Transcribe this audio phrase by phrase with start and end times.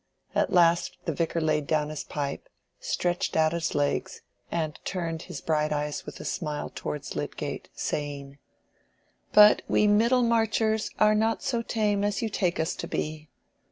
[0.33, 5.41] At last the Vicar laid down his pipe, stretched out his legs, and turned his
[5.41, 8.39] bright eyes with a smile towards Lydgate, saying—
[9.31, 13.29] "But we Middlemarchers are not so tame as you take us to be.